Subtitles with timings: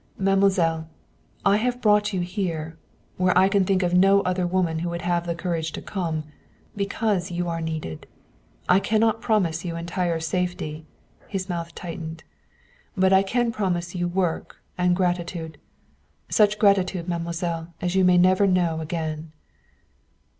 [0.17, 0.89] "Mademoiselle,
[1.45, 2.75] I have brought you here,
[3.17, 6.23] where I can think of no other woman who would have the courage to come,
[6.75, 8.07] because you are needed.
[8.67, 10.87] I cannot promise you entire safety"
[11.27, 12.23] his mouth tightened
[12.97, 15.59] "but I can promise you work and gratitude.
[16.29, 19.31] Such gratitude, mademoiselle, as you may never know again."